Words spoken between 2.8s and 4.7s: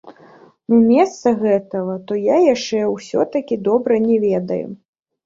ўсё-такі добра не ведаю!